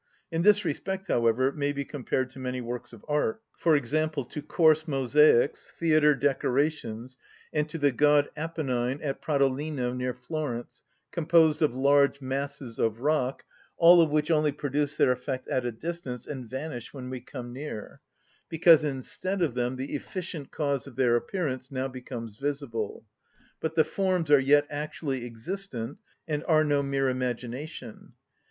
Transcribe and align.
In 0.31 0.41
this 0.41 0.65
respect, 0.65 1.09
however, 1.09 1.49
it 1.49 1.55
may 1.55 1.71
be 1.71 1.85
compared 1.85 2.31
to 2.31 2.39
many 2.39 2.59
works 2.59 2.91
of 2.91 3.05
art; 3.07 3.39
for 3.55 3.75
example, 3.75 4.25
to 4.25 4.41
coarse 4.41 4.87
mosaics, 4.87 5.69
theatre 5.69 6.15
decorations, 6.15 7.19
and 7.53 7.69
to 7.69 7.77
the 7.77 7.91
god 7.91 8.27
Apennine 8.35 8.99
at 9.03 9.21
Pratolino, 9.21 9.93
near 9.93 10.15
Florence, 10.15 10.83
composed 11.11 11.61
of 11.61 11.75
large 11.75 12.19
masses 12.19 12.79
of 12.79 13.01
rock, 13.01 13.43
all 13.77 14.01
of 14.01 14.09
which 14.09 14.31
only 14.31 14.51
produce 14.51 14.95
their 14.97 15.11
effect 15.11 15.47
at 15.49 15.67
a 15.67 15.71
distance, 15.71 16.25
and 16.25 16.49
vanish 16.49 16.91
when 16.95 17.11
we 17.11 17.19
come 17.21 17.53
near, 17.53 18.01
because 18.49 18.83
instead 18.83 19.43
of 19.43 19.53
them 19.53 19.75
the 19.75 19.93
efficient 19.93 20.49
cause 20.49 20.87
of 20.87 20.95
their 20.95 21.15
appearance 21.15 21.69
now 21.71 21.87
becomes 21.87 22.37
visible: 22.37 23.05
but 23.59 23.75
the 23.75 23.83
forms 23.83 24.31
are 24.31 24.39
yet 24.39 24.65
actually 24.67 25.23
existent, 25.27 25.99
and 26.27 26.43
are 26.47 26.63
no 26.63 26.81
mere 26.81 27.07
imagination. 27.07 28.13